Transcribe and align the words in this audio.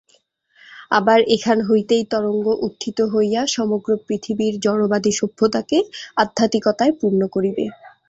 আবার 0.91 1.19
এখান 1.35 1.57
হইতেই 1.67 2.03
তরঙ্গ 2.11 2.45
উত্থিত 2.67 2.97
হইয়া 3.13 3.41
সমগ্র 3.55 3.89
পৃথিবীর 4.05 4.53
জড়বাদী 4.65 5.11
সভ্যতাকে 5.19 5.77
আধ্যাত্মিকতায় 6.17 6.93
পূর্ণ 6.99 7.21
করিবে। 7.35 7.65